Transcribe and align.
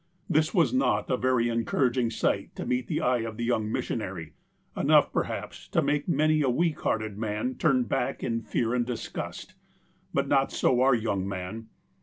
This 0.27 0.51
was 0.51 0.73
not 0.73 1.11
a 1.11 1.15
very 1.15 1.47
encouraging 1.47 2.09
sight 2.09 2.55
to 2.55 2.65
meet 2.65 2.87
the 2.87 3.01
eye 3.01 3.19
of 3.19 3.37
the 3.37 3.43
young 3.43 3.71
missionary— 3.71 4.33
enough, 4.75 5.13
perhaps, 5.13 5.67
to 5.67 5.81
make 5.83 6.07
many 6.07 6.41
a 6.41 6.49
weak 6.49 6.79
hearted 6.81 7.19
man 7.19 7.53
turn 7.53 7.83
back 7.83 8.23
in 8.23 8.41
fear 8.41 8.73
and 8.73 8.83
disgust. 8.83 9.53
But 10.11 10.27
not 10.27 10.51
so 10.51 10.81
our 10.81 10.95
young 10.95 11.27
man. 11.29 11.67